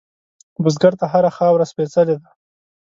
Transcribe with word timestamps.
بزګر 0.63 0.93
ته 0.99 1.05
هره 1.13 1.31
خاوره 1.37 1.65
سپېڅلې 1.71 2.15
ده 2.21 2.29